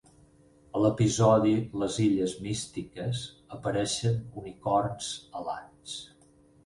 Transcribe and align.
A 0.77 0.79
l'episodi 0.83 1.51
"Les 1.83 1.99
illes 2.05 2.33
místiques" 2.47 3.21
apareixen 3.59 4.19
unicorns 4.45 5.13
alats. 5.43 6.01